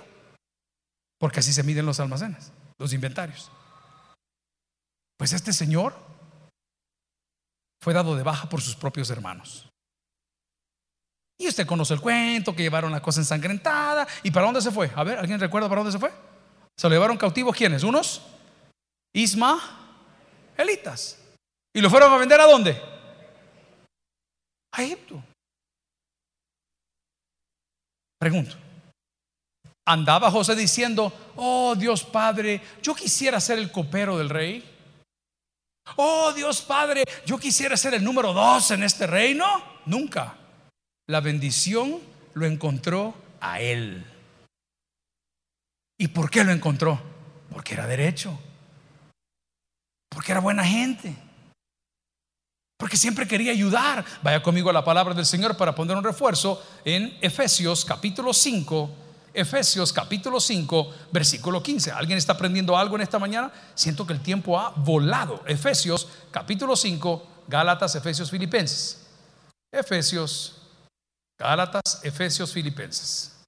[1.19, 3.51] Porque así se miden los almacenes, los inventarios.
[5.17, 5.95] Pues este señor
[7.81, 9.72] fue dado de baja por sus propios hermanos.
[11.37, 14.07] Y usted conoce el cuento, que llevaron la cosa ensangrentada.
[14.21, 14.91] ¿Y para dónde se fue?
[14.95, 16.11] A ver, ¿alguien recuerda para dónde se fue?
[16.77, 17.83] Se lo llevaron cautivos quiénes?
[17.83, 18.21] ¿Unos?
[19.13, 19.59] Ismaelitas.
[21.73, 22.79] ¿Y lo fueron a vender a dónde?
[24.71, 25.23] A Egipto.
[28.19, 28.55] Pregunto.
[29.85, 34.63] ¿Andaba José diciendo, oh Dios Padre, yo quisiera ser el copero del rey?
[35.97, 39.45] Oh Dios Padre, yo quisiera ser el número dos en este reino.
[39.85, 40.37] Nunca.
[41.07, 41.99] La bendición
[42.33, 44.05] lo encontró a él.
[45.97, 47.01] ¿Y por qué lo encontró?
[47.51, 48.39] Porque era derecho.
[50.09, 51.15] Porque era buena gente.
[52.77, 54.03] Porque siempre quería ayudar.
[54.21, 59.03] Vaya conmigo a la palabra del Señor para poner un refuerzo en Efesios capítulo 5
[59.33, 61.91] Efesios capítulo 5, versículo 15.
[61.91, 63.51] ¿Alguien está aprendiendo algo en esta mañana?
[63.73, 65.41] Siento que el tiempo ha volado.
[65.47, 69.07] Efesios capítulo 5, Gálatas, Efesios, Filipenses.
[69.71, 70.61] Efesios,
[71.37, 73.43] Gálatas, Efesios, Filipenses.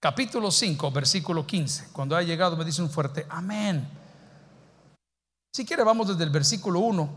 [0.00, 1.88] Capítulo 5, versículo 15.
[1.92, 3.88] Cuando ha llegado me dice un fuerte amén.
[5.54, 7.08] Si quiere vamos desde el versículo 1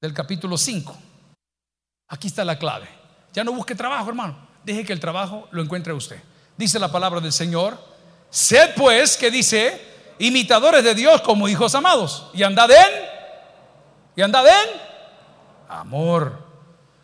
[0.00, 0.96] del capítulo 5.
[2.08, 2.88] Aquí está la clave.
[3.32, 4.46] Ya no busque trabajo, hermano.
[4.64, 6.20] Deje que el trabajo lo encuentre usted
[6.56, 7.78] dice la palabra del Señor.
[8.30, 9.80] Sed pues, que dice,
[10.18, 12.28] imitadores de Dios como hijos amados.
[12.34, 13.06] Y andad en,
[14.16, 14.80] y andad en
[15.68, 16.44] amor.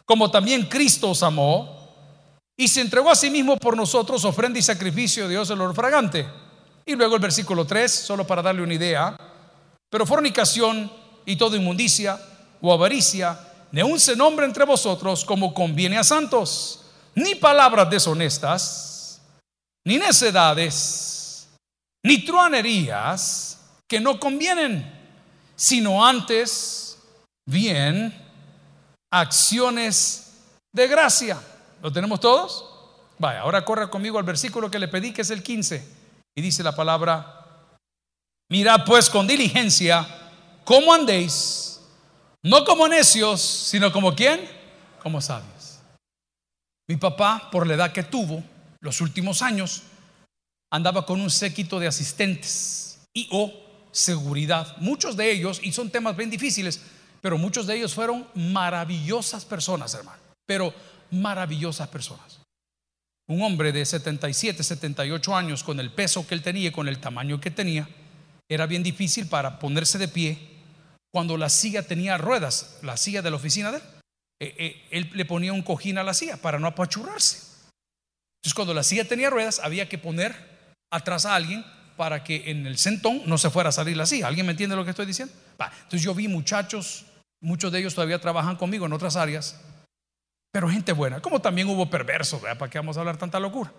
[0.04, 1.71] Como también Cristo os amó
[2.62, 5.74] y se entregó a sí mismo por nosotros, ofrenda y sacrificio de Dios el olor
[5.74, 6.24] fragante.
[6.86, 9.16] Y luego el versículo 3, solo para darle una idea.
[9.90, 10.88] Pero fornicación
[11.26, 12.20] y toda inmundicia
[12.60, 13.36] o avaricia,
[13.72, 16.84] ni un se nombre entre vosotros como conviene a santos,
[17.16, 19.20] ni palabras deshonestas
[19.84, 21.48] ni necedades,
[22.04, 24.88] ni truanerías que no convienen,
[25.56, 26.96] sino antes
[27.44, 28.14] bien
[29.10, 30.32] acciones
[30.72, 31.42] de gracia.
[31.82, 32.64] ¿Lo tenemos todos?
[33.18, 35.84] Vaya, ahora corra conmigo al versículo que le pedí, que es el 15.
[36.36, 37.76] Y dice la palabra,
[38.48, 40.06] mirad pues con diligencia
[40.64, 41.80] cómo andéis,
[42.44, 44.48] no como necios, sino como quién,
[45.02, 45.80] como sabios.
[46.88, 48.44] Mi papá, por la edad que tuvo,
[48.80, 49.82] los últimos años
[50.70, 53.52] andaba con un séquito de asistentes y o
[53.90, 54.76] seguridad.
[54.78, 56.80] Muchos de ellos, y son temas bien difíciles,
[57.20, 60.18] pero muchos de ellos fueron maravillosas personas, hermano.
[60.46, 60.74] Pero
[61.12, 62.40] maravillosas personas.
[63.28, 66.98] Un hombre de 77, 78 años, con el peso que él tenía y con el
[66.98, 67.88] tamaño que tenía,
[68.48, 70.38] era bien difícil para ponerse de pie
[71.12, 73.82] cuando la silla tenía ruedas, la silla de la oficina de él.
[74.40, 77.36] Eh, eh, él le ponía un cojín a la silla para no apachurrarse.
[78.42, 80.34] Entonces, cuando la silla tenía ruedas, había que poner
[80.90, 81.64] atrás a alguien
[81.96, 84.26] para que en el sentón no se fuera a salir la silla.
[84.26, 85.32] ¿Alguien me entiende lo que estoy diciendo?
[85.60, 87.04] entonces, yo vi muchachos,
[87.40, 89.60] muchos de ellos todavía trabajan conmigo en otras áreas,
[90.52, 93.72] pero gente buena, como también hubo perversos, ¿para qué vamos a hablar tanta locura?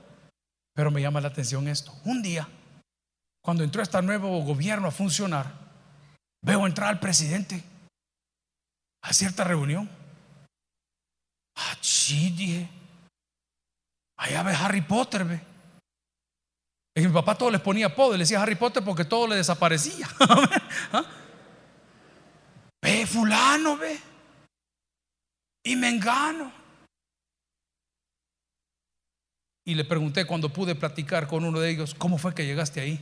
[0.73, 1.93] Pero me llama la atención esto.
[2.03, 2.47] Un día,
[3.43, 5.53] cuando entró este nuevo gobierno a funcionar,
[6.41, 7.63] veo entrar al presidente
[9.03, 9.87] a cierta reunión.
[11.55, 12.69] Ah, sí, dije.
[14.17, 15.41] Allá ve Harry Potter, ve.
[16.95, 20.07] Y mi papá todo les ponía apodo, le decía Harry Potter porque todo le desaparecía.
[20.91, 21.05] ¿Ah?
[22.81, 23.99] Ve fulano, ve.
[25.63, 26.62] Y me engano.
[29.65, 32.99] Y le pregunté cuando pude platicar con uno de ellos, ¿cómo fue que llegaste ahí?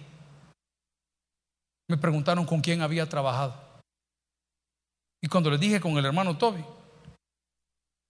[1.90, 3.56] Me preguntaron con quién había trabajado.
[5.22, 6.64] Y cuando le dije con el hermano Toby,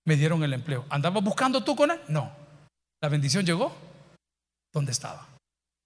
[0.05, 0.85] me dieron el empleo.
[0.89, 1.99] ¿Andabas buscando tú con él?
[2.07, 2.31] No.
[3.01, 3.75] La bendición llegó.
[4.73, 5.27] ¿Dónde estaba?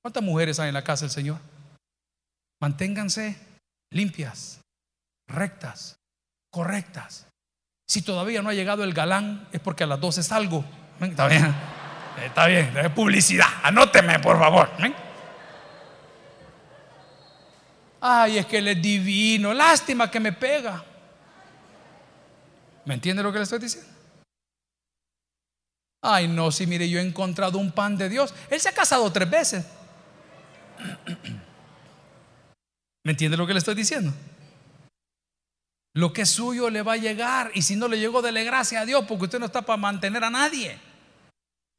[0.02, 1.40] ¿Cuántas mujeres hay en la casa del Señor?
[2.62, 3.38] Manténganse
[3.92, 4.62] limpias,
[5.28, 5.98] rectas,
[6.52, 7.28] correctas.
[7.88, 10.64] Si todavía no ha llegado el galán, es porque a las 12 salgo.
[11.00, 11.54] Está bien,
[12.24, 13.48] está bien, es publicidad.
[13.64, 14.70] Anóteme, por favor.
[18.02, 19.54] Ay, es que él es divino.
[19.54, 20.84] Lástima que me pega.
[22.86, 23.90] ¿Me entiende lo que le estoy diciendo?
[26.02, 28.34] Ay, no, si mire, yo he encontrado un pan de Dios.
[28.50, 29.66] Él se ha casado tres veces.
[33.04, 34.14] ¿Me entiende lo que le estoy diciendo?
[35.96, 37.50] Lo que es suyo le va a llegar.
[37.56, 40.24] Y si no le llegó, dele gracias a Dios, porque usted no está para mantener
[40.24, 40.78] a nadie.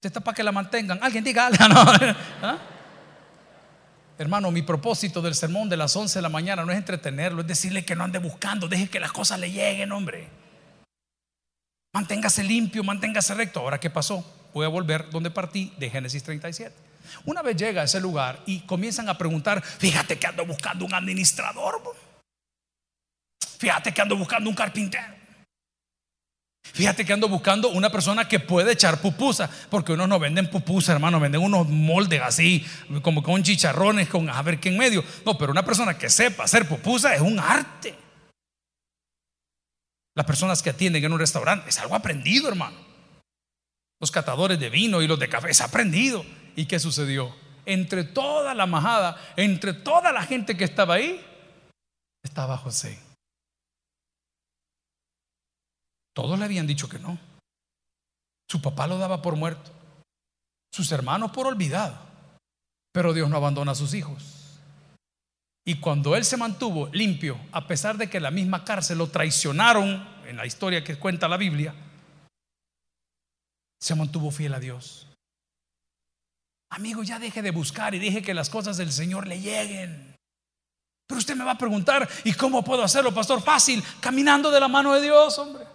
[0.06, 0.98] Está para que la mantengan.
[1.02, 1.50] Alguien diga.
[2.42, 2.58] ¿Ah?
[4.18, 7.46] Hermano, mi propósito del sermón de las 11 de la mañana no es entretenerlo, es
[7.46, 10.28] decirle que no ande buscando, deje que las cosas le lleguen, hombre.
[11.92, 13.60] Manténgase limpio, manténgase recto.
[13.60, 14.24] Ahora, ¿qué pasó?
[14.54, 16.74] Voy a volver donde partí de Génesis 37.
[17.26, 20.94] Una vez llega a ese lugar y comienzan a preguntar, fíjate que ando buscando un
[20.94, 21.82] administrador.
[23.58, 25.25] Fíjate que ando buscando un carpintero.
[26.72, 30.92] Fíjate que ando buscando una persona que puede echar pupusa, porque unos no venden pupusa,
[30.92, 32.64] hermano, venden unos moldes así,
[33.02, 35.04] como con chicharrones, con a ver qué en medio.
[35.24, 37.94] No, pero una persona que sepa hacer pupusa es un arte.
[40.14, 42.76] Las personas que atienden en un restaurante es algo aprendido, hermano.
[44.00, 46.24] Los catadores de vino y los de café es aprendido.
[46.54, 47.34] ¿Y qué sucedió?
[47.66, 51.22] Entre toda la majada, entre toda la gente que estaba ahí,
[52.22, 53.05] estaba José.
[56.16, 57.18] Todos le habían dicho que no.
[58.48, 59.70] Su papá lo daba por muerto.
[60.72, 61.98] Sus hermanos por olvidado.
[62.90, 64.58] Pero Dios no abandona a sus hijos.
[65.66, 69.08] Y cuando él se mantuvo limpio, a pesar de que en la misma cárcel lo
[69.08, 71.74] traicionaron, en la historia que cuenta la Biblia,
[73.78, 75.06] se mantuvo fiel a Dios.
[76.70, 80.16] Amigo, ya deje de buscar y deje que las cosas del Señor le lleguen.
[81.06, 83.42] Pero usted me va a preguntar, ¿y cómo puedo hacerlo, pastor?
[83.42, 85.65] Fácil, caminando de la mano de Dios, hombre.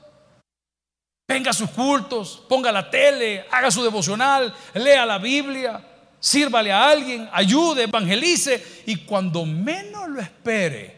[1.32, 5.82] Venga a sus cultos, ponga la tele, haga su devocional, lea la Biblia,
[6.20, 10.98] sírvale a alguien, ayude, evangelice y cuando menos lo espere,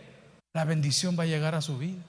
[0.55, 2.01] la bendición va a llegar a su vida.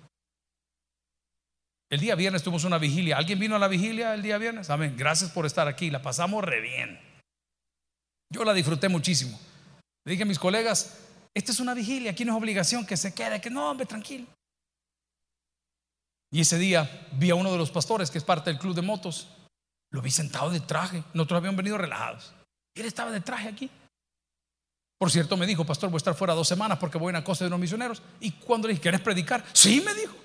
[1.91, 3.19] El día viernes tuvimos una vigilia.
[3.19, 4.71] ¿Alguien vino a la vigilia el día viernes?
[4.71, 4.95] Amén.
[4.97, 5.91] Gracias por estar aquí.
[5.91, 6.99] La pasamos re bien.
[8.31, 9.39] Yo la disfruté muchísimo.
[10.07, 10.99] Le dije a mis colegas,
[11.35, 14.27] esta es una vigilia, aquí no es obligación que se quede, que no, hombre, tranquilo.
[16.35, 18.83] Y ese día vi a uno de los pastores que es parte del club de
[18.83, 19.29] motos.
[19.93, 21.05] Lo vi sentado de traje.
[21.15, 22.35] Nosotros habíamos venido relajados.
[22.75, 23.71] Él estaba de traje aquí.
[24.99, 27.23] Por cierto, me dijo, pastor, voy a estar fuera dos semanas porque voy a una
[27.23, 28.03] cosa de unos misioneros.
[28.19, 29.45] Y cuando le dije, ¿quieres predicar?
[29.53, 30.17] Sí, me dijo.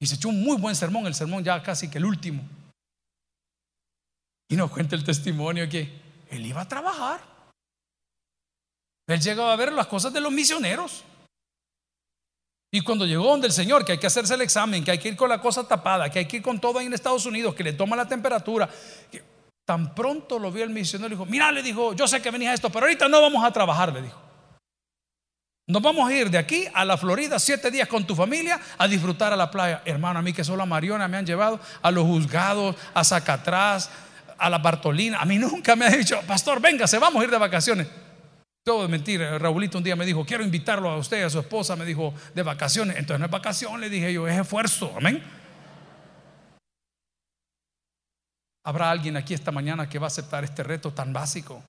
[0.00, 2.42] Y se echó un muy buen sermón, el sermón ya casi que el último.
[4.50, 7.20] Y nos cuenta el testimonio que él iba a trabajar.
[9.06, 11.04] Él llegaba a ver las cosas de los misioneros.
[12.70, 15.08] Y cuando llegó donde el Señor, que hay que hacerse el examen, que hay que
[15.08, 17.54] ir con la cosa tapada, que hay que ir con todo ahí en Estados Unidos,
[17.54, 18.68] que le toma la temperatura,
[19.64, 22.52] tan pronto lo vio el misionero y dijo, mira, le dijo, yo sé que venía
[22.52, 24.20] esto, pero ahorita no vamos a trabajar, le dijo.
[25.66, 28.88] Nos vamos a ir de aquí a la Florida siete días con tu familia a
[28.88, 29.82] disfrutar a la playa.
[29.84, 33.90] Hermano, a mí que solo a Mariona me han llevado a los juzgados, a Zacatrás,
[34.38, 35.20] a la Bartolina.
[35.20, 37.86] A mí nunca me ha dicho, pastor, véngase, vamos a ir de vacaciones.
[38.68, 39.38] Todo de mentira.
[39.38, 42.42] Raulito un día me dijo, quiero invitarlo a usted, a su esposa, me dijo, de
[42.42, 42.98] vacaciones.
[42.98, 44.92] Entonces no es vacación, le dije yo, es esfuerzo.
[44.94, 45.24] Amén.
[48.66, 51.64] ¿Habrá alguien aquí esta mañana que va a aceptar este reto tan básico?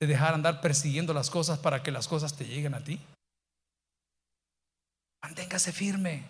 [0.00, 3.00] De dejar andar persiguiendo las cosas para que las cosas te lleguen a ti.
[5.22, 6.24] Manténgase firme.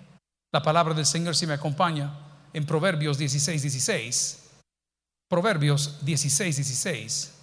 [0.52, 2.12] La palabra del Señor si me acompaña
[2.52, 4.50] en Proverbios 16, 16.
[5.30, 7.35] Proverbios 16, 16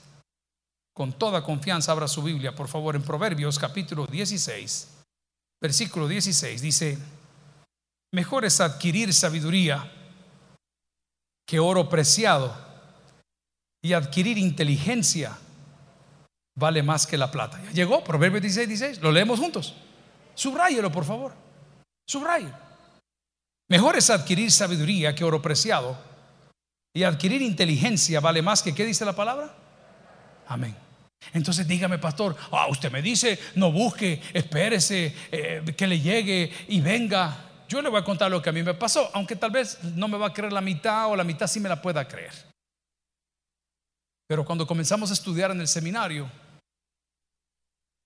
[0.93, 4.89] con toda confianza abra su Biblia, por favor, en Proverbios capítulo 16,
[5.61, 6.97] versículo 16, dice,
[8.13, 9.91] mejor es adquirir sabiduría
[11.47, 12.55] que oro preciado
[13.81, 15.37] y adquirir inteligencia
[16.55, 17.61] vale más que la plata.
[17.65, 18.03] ¿Ya llegó?
[18.03, 19.75] Proverbios 16, 16, lo leemos juntos.
[20.35, 21.33] Subráyelo, por favor.
[22.07, 22.49] Subrayo.
[23.69, 25.97] Mejor es adquirir sabiduría que oro preciado
[26.93, 29.53] y adquirir inteligencia vale más que, ¿qué dice la palabra?
[30.47, 30.82] Amén.
[31.31, 36.81] Entonces dígame, pastor, ah, usted me dice, no busque, espérese, eh, que le llegue y
[36.81, 37.49] venga.
[37.69, 40.07] Yo le voy a contar lo que a mí me pasó, aunque tal vez no
[40.07, 42.33] me va a creer la mitad o la mitad sí me la pueda creer.
[44.27, 46.29] Pero cuando comenzamos a estudiar en el seminario,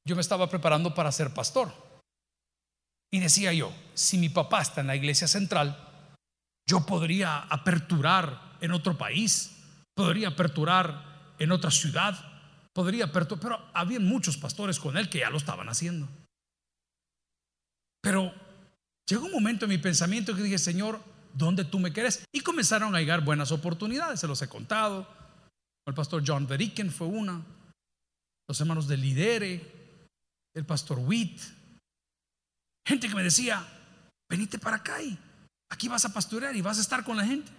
[0.06, 1.72] yo me estaba preparando para ser pastor.
[3.12, 5.78] Y decía yo, si mi papá está en la iglesia central,
[6.66, 9.56] yo podría aperturar en otro país,
[9.96, 12.16] podría aperturar en otra ciudad,
[12.78, 16.08] podría pero había muchos pastores con él que ya lo estaban haciendo.
[18.04, 18.32] Pero
[19.10, 21.02] llegó un momento en mi pensamiento que dije, Señor,
[21.34, 22.24] ¿dónde tú me quieres?
[22.32, 25.08] Y comenzaron a llegar buenas oportunidades, se los he contado.
[25.88, 27.44] El pastor John Veriken fue una,
[28.48, 30.10] los hermanos de Lidere,
[30.56, 31.42] el pastor Witt,
[32.88, 33.66] gente que me decía,
[34.30, 35.18] venite para acá y
[35.72, 37.52] aquí vas a pastorear y vas a estar con la gente.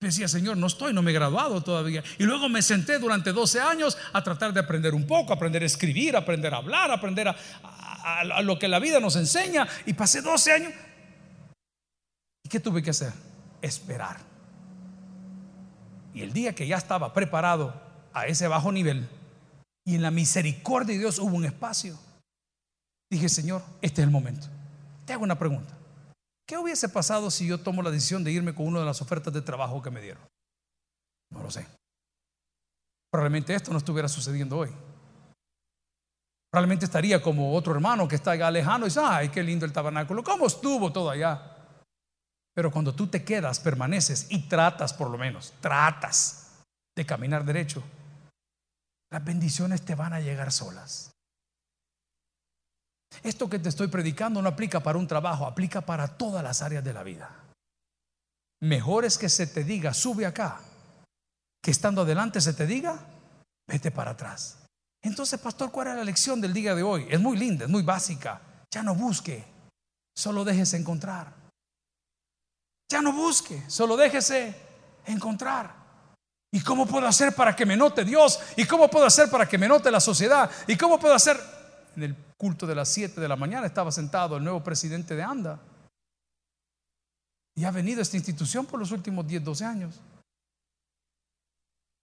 [0.00, 2.04] Decía, Señor, no estoy, no me he graduado todavía.
[2.18, 5.66] Y luego me senté durante 12 años a tratar de aprender un poco, aprender a
[5.66, 7.36] escribir, aprender a hablar, aprender a,
[8.04, 9.66] a lo que la vida nos enseña.
[9.86, 10.72] Y pasé 12 años.
[12.44, 13.12] ¿Y qué tuve que hacer?
[13.60, 14.18] Esperar.
[16.14, 17.74] Y el día que ya estaba preparado
[18.12, 19.08] a ese bajo nivel,
[19.88, 21.98] y en la misericordia de Dios hubo un espacio,
[23.10, 24.46] dije, Señor, este es el momento.
[25.06, 25.77] Te hago una pregunta.
[26.48, 29.34] ¿Qué hubiese pasado si yo tomo la decisión de irme con una de las ofertas
[29.34, 30.26] de trabajo que me dieron?
[31.30, 31.66] No lo sé.
[33.12, 34.70] Probablemente esto no estuviera sucediendo hoy.
[36.50, 39.74] Probablemente estaría como otro hermano que está allá lejano y dice, ay, qué lindo el
[39.74, 41.54] tabernáculo, ¿cómo estuvo todo allá?
[42.54, 46.62] Pero cuando tú te quedas, permaneces y tratas por lo menos, tratas
[46.96, 47.82] de caminar derecho,
[49.12, 51.10] las bendiciones te van a llegar solas.
[53.22, 56.84] Esto que te estoy predicando no aplica para un trabajo, aplica para todas las áreas
[56.84, 57.30] de la vida.
[58.60, 60.60] Mejor es que se te diga, sube acá,
[61.62, 62.98] que estando adelante se te diga,
[63.66, 64.58] vete para atrás.
[65.02, 67.06] Entonces, pastor, ¿cuál es la lección del día de hoy?
[67.08, 68.40] Es muy linda, es muy básica.
[68.70, 69.44] Ya no busque,
[70.16, 71.32] solo déjese encontrar.
[72.90, 74.56] Ya no busque, solo déjese
[75.06, 75.78] encontrar.
[76.50, 78.40] ¿Y cómo puedo hacer para que me note Dios?
[78.56, 80.50] ¿Y cómo puedo hacer para que me note la sociedad?
[80.66, 81.38] ¿Y cómo puedo hacer
[81.94, 85.22] en el culto de las 7 de la mañana estaba sentado el nuevo presidente de
[85.22, 85.60] ANDA.
[87.56, 90.00] Y ha venido esta institución por los últimos 10, 12 años.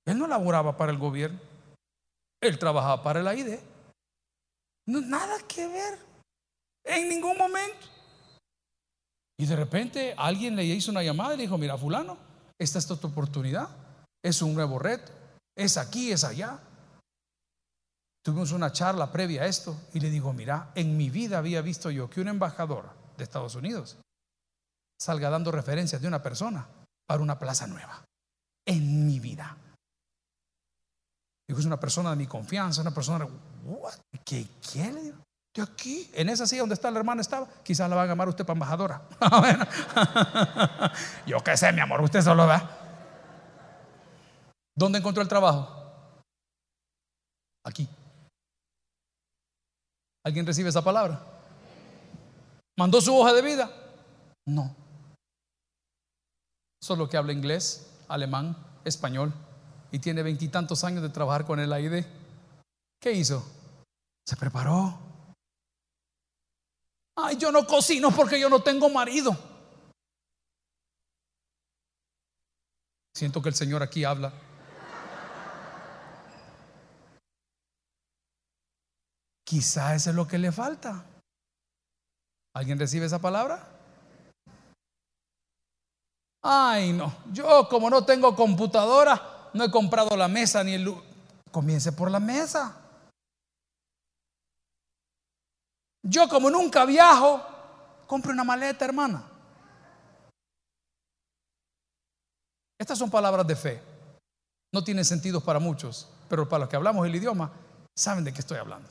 [0.06, 1.40] Él no laboraba para el gobierno.
[2.42, 3.60] Él trabajaba para el AID.
[4.88, 5.98] No, nada que ver.
[6.84, 7.88] En ningún momento.
[9.40, 12.18] Y de repente alguien le hizo una llamada y le dijo, mira, fulano,
[12.60, 13.70] esta es tu oportunidad.
[14.24, 15.12] Es un nuevo reto.
[15.58, 16.60] Es aquí, es allá.
[18.26, 21.92] Tuvimos una charla previa a esto y le digo, mira, en mi vida había visto
[21.92, 24.00] yo que un embajador de Estados Unidos
[25.00, 26.68] salga dando referencias de una persona
[27.08, 28.04] para una plaza nueva.
[28.66, 29.56] En mi vida.
[31.48, 33.28] Digo, es una persona de mi confianza, una persona,
[34.26, 35.14] ¿qué quiere?
[35.54, 38.28] De aquí, en esa silla donde está la hermana estaba, quizás la va a llamar
[38.28, 39.08] usted para embajadora.
[41.28, 42.68] yo qué sé, mi amor, usted solo da.
[44.76, 46.24] ¿Dónde encontró el trabajo?
[47.64, 47.88] Aquí.
[50.26, 51.24] ¿Alguien recibe esa palabra?
[52.78, 53.72] ¿Mandó su hoja de vida?
[54.48, 54.76] No.
[56.82, 59.32] Solo que habla inglés, alemán, español
[59.92, 62.06] y tiene veintitantos años de trabajar con el AID.
[63.00, 63.46] ¿Qué hizo?
[64.28, 65.00] Se preparó.
[67.18, 69.38] Ay, yo no cocino porque yo no tengo marido.
[73.16, 74.34] Siento que el Señor aquí habla.
[79.46, 81.06] Quizá eso es lo que le falta.
[82.56, 83.66] ¿Alguien recibe esa palabra?
[86.42, 87.16] Ay, no.
[87.32, 90.94] Yo como no tengo computadora, no he comprado la mesa ni el...
[91.52, 92.76] Comience por la mesa.
[96.04, 97.42] Yo como nunca viajo,
[98.08, 99.24] compre una maleta, hermana.
[102.78, 103.82] Estas son palabras de fe.
[104.74, 107.54] No tienen sentido para muchos, pero para los que hablamos el idioma,
[107.96, 108.90] saben de qué estoy hablando.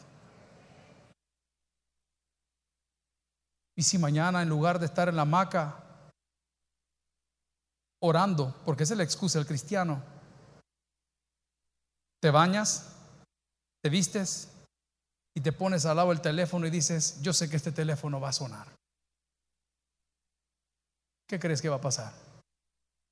[3.76, 5.84] Y si mañana en lugar de estar en la hamaca
[8.00, 10.02] orando, porque esa es la excusa del cristiano,
[12.20, 12.94] te bañas,
[13.82, 14.50] te vistes
[15.37, 18.28] y te pones al lado del teléfono y dices, yo sé que este teléfono va
[18.28, 18.68] a sonar.
[21.26, 22.12] ¿Qué crees que va a pasar?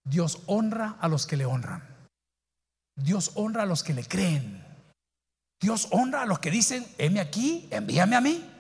[0.05, 1.83] Dios honra a los que le honran.
[2.95, 4.65] Dios honra a los que le creen.
[5.61, 8.52] Dios honra a los que dicen, heme aquí, envíame a mí.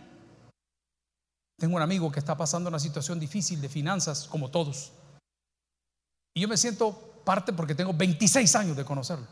[1.62, 4.91] Tengo un amigo que está pasando una situación difícil de finanzas, como todos.
[6.34, 6.91] Y yo me siento
[7.24, 9.28] parte porque tengo 26 años de conocerlo.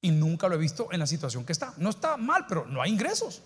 [0.00, 1.74] Y nunca lo he visto en la situación que está.
[1.78, 3.42] No está mal, pero no hay ingresos.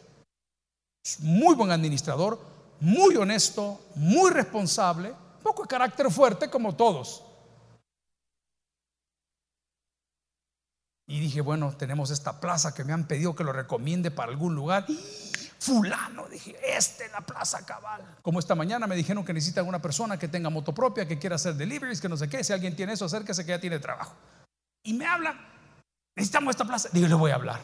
[1.02, 2.38] Es muy buen administrador,
[2.80, 7.24] muy honesto, muy responsable, poco de carácter fuerte como todos.
[11.06, 14.54] Y dije, bueno, tenemos esta plaza que me han pedido que lo recomiende para algún
[14.54, 14.84] lugar.
[15.58, 18.18] Fulano, dije, este es la plaza cabal.
[18.22, 21.36] Como esta mañana me dijeron que necesitan una persona que tenga moto propia, que quiera
[21.36, 22.44] hacer deliveries, que no sé qué.
[22.44, 24.14] Si alguien tiene eso, acérquese que ya tiene trabajo.
[24.84, 25.36] Y me hablan,
[26.16, 26.88] necesitamos esta plaza.
[26.92, 27.60] Digo, le voy a hablar.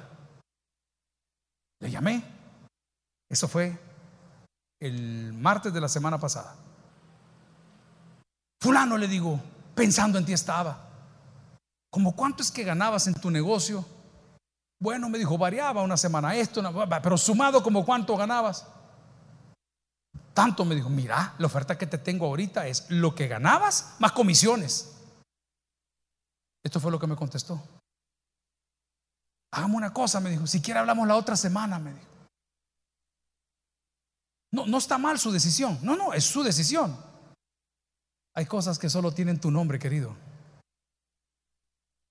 [1.81, 2.25] Le llamé.
[3.29, 3.79] Eso fue
[4.81, 6.57] el martes de la semana pasada.
[8.61, 9.41] Fulano le digo,
[9.75, 10.89] pensando en ti estaba.
[11.91, 13.87] ¿Cómo cuánto es que ganabas en tu negocio?
[14.85, 16.63] Bueno, me dijo, variaba una semana esto,
[17.03, 18.67] pero sumado como cuánto ganabas.
[20.35, 24.13] Tanto me dijo, mira, la oferta que te tengo ahorita es lo que ganabas más
[24.13, 24.95] comisiones.
[26.63, 27.63] Esto fue lo que me contestó.
[29.53, 32.11] Hagamos una cosa, me dijo, si quiere hablamos la otra semana, me dijo.
[34.53, 36.95] No, no está mal su decisión, no, no, es su decisión.
[38.35, 40.34] Hay cosas que solo tienen tu nombre, querido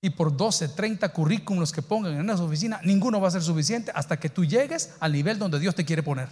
[0.03, 3.89] y por 12, 30 currículums que pongan en esa oficina, ninguno va a ser suficiente
[3.95, 6.27] hasta que tú llegues al nivel donde Dios te quiere poner.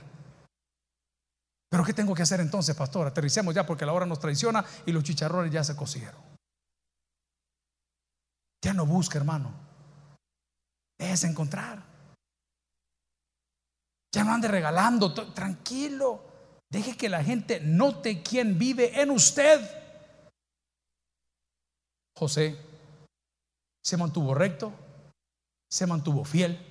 [1.70, 3.08] Pero ¿qué tengo que hacer entonces, pastor?
[3.08, 6.22] Aterricemos ya porque la hora nos traiciona y los chicharrones ya se cocieron.
[8.62, 9.54] Ya no busca, hermano.
[11.00, 11.82] Es encontrar.
[14.14, 16.26] Ya no ande regalando, tranquilo.
[16.70, 19.62] Deje que la gente note quién vive en usted.
[22.18, 22.71] José
[23.84, 24.72] se mantuvo recto,
[25.70, 26.68] se mantuvo fiel.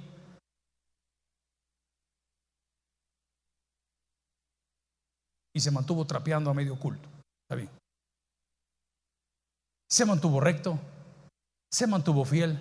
[5.52, 7.08] Y se mantuvo trapeando a medio culto.
[7.42, 7.70] Está bien.
[9.88, 10.78] Se mantuvo recto,
[11.72, 12.60] se mantuvo fiel.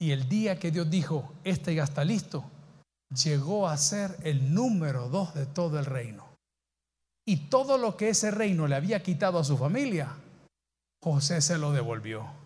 [0.00, 2.44] Y el día que Dios dijo, este ya está listo,
[3.22, 6.34] llegó a ser el número dos de todo el reino.
[7.26, 10.16] Y todo lo que ese reino le había quitado a su familia,
[11.02, 12.41] José se lo devolvió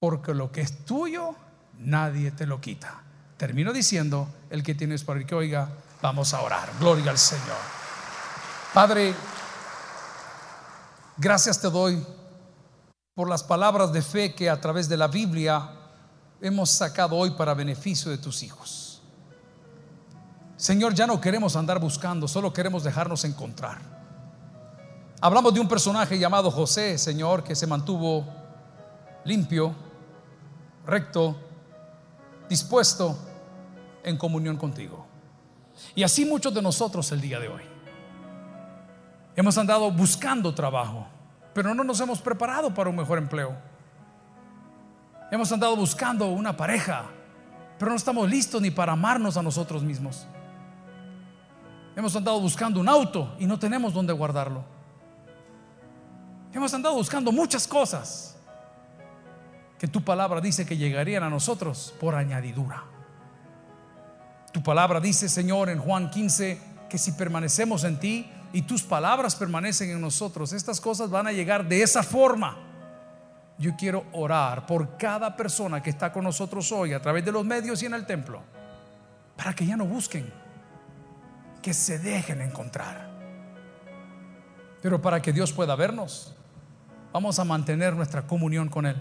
[0.00, 1.34] porque lo que es tuyo,
[1.78, 3.02] nadie te lo quita.
[3.36, 5.68] Termino diciendo, el que tienes para el que oiga,
[6.00, 6.70] vamos a orar.
[6.80, 7.58] Gloria al Señor.
[8.72, 9.14] Padre,
[11.18, 12.04] gracias te doy
[13.14, 15.70] por las palabras de fe que a través de la Biblia
[16.40, 19.02] hemos sacado hoy para beneficio de tus hijos.
[20.56, 23.80] Señor, ya no queremos andar buscando, solo queremos dejarnos encontrar.
[25.20, 28.26] Hablamos de un personaje llamado José, Señor, que se mantuvo
[29.24, 29.74] limpio,
[30.86, 31.36] recto,
[32.48, 33.18] dispuesto
[34.02, 35.06] en comunión contigo.
[35.94, 37.62] Y así muchos de nosotros el día de hoy.
[39.36, 41.06] Hemos andado buscando trabajo,
[41.54, 43.56] pero no nos hemos preparado para un mejor empleo.
[45.30, 47.04] Hemos andado buscando una pareja,
[47.78, 50.26] pero no estamos listos ni para amarnos a nosotros mismos.
[51.94, 54.64] Hemos andado buscando un auto y no tenemos dónde guardarlo.
[56.52, 58.36] Hemos andado buscando muchas cosas
[59.80, 62.84] que tu palabra dice que llegarían a nosotros por añadidura.
[64.52, 66.60] Tu palabra dice, Señor, en Juan 15,
[66.90, 71.32] que si permanecemos en ti y tus palabras permanecen en nosotros, estas cosas van a
[71.32, 72.58] llegar de esa forma.
[73.56, 77.46] Yo quiero orar por cada persona que está con nosotros hoy a través de los
[77.46, 78.42] medios y en el templo,
[79.34, 80.30] para que ya no busquen,
[81.62, 83.08] que se dejen encontrar.
[84.82, 86.34] Pero para que Dios pueda vernos,
[87.14, 89.00] vamos a mantener nuestra comunión con Él.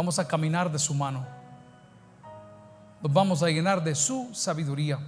[0.00, 1.26] Vamos a caminar de su mano.
[3.02, 4.98] Nos vamos a llenar de su sabiduría.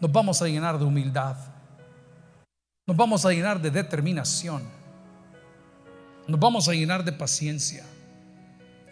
[0.00, 1.36] Nos vamos a llenar de humildad.
[2.84, 4.64] Nos vamos a llenar de determinación.
[6.26, 7.84] Nos vamos a llenar de paciencia.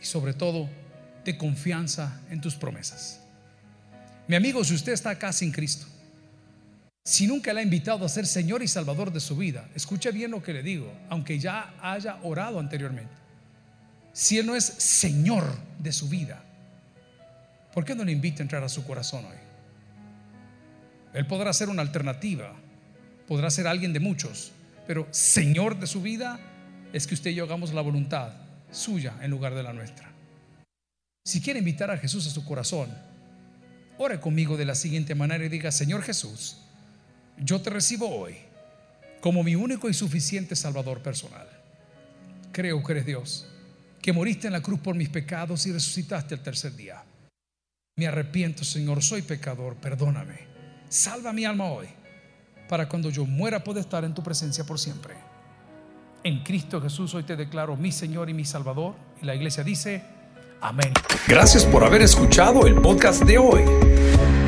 [0.00, 0.70] Y sobre todo
[1.24, 3.18] de confianza en tus promesas.
[4.28, 5.88] Mi amigo, si usted está acá sin Cristo,
[7.02, 10.30] si nunca le ha invitado a ser Señor y Salvador de su vida, escuche bien
[10.30, 13.21] lo que le digo, aunque ya haya orado anteriormente
[14.12, 15.44] si Él no es Señor
[15.78, 16.42] de su vida,
[17.72, 19.36] ¿por qué no le invita a entrar a su corazón hoy?
[21.14, 22.52] Él podrá ser una alternativa,
[23.26, 24.52] podrá ser alguien de muchos,
[24.86, 26.40] pero Señor de su vida
[26.92, 28.32] es que usted y yo hagamos la voluntad
[28.70, 30.10] suya en lugar de la nuestra.
[31.24, 32.90] Si quiere invitar a Jesús a su corazón,
[33.98, 36.58] ore conmigo de la siguiente manera y diga, Señor Jesús,
[37.38, 38.36] yo te recibo hoy
[39.20, 41.46] como mi único y suficiente Salvador personal.
[42.50, 43.46] Creo que eres Dios
[44.02, 47.02] que moriste en la cruz por mis pecados y resucitaste el tercer día.
[47.96, 50.40] Me arrepiento, Señor, soy pecador, perdóname.
[50.88, 51.86] Salva mi alma hoy,
[52.68, 55.14] para cuando yo muera poder estar en tu presencia por siempre.
[56.24, 58.94] En Cristo Jesús hoy te declaro mi Señor y mi Salvador.
[59.22, 60.02] Y la iglesia dice,
[60.60, 60.92] amén.
[61.28, 63.62] Gracias por haber escuchado el podcast de hoy.